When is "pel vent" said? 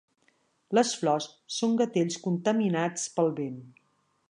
3.19-3.61